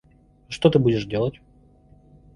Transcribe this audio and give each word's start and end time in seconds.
Что 0.49 0.71
ты 0.71 0.79
будешь 0.79 1.05
делать? 1.05 1.39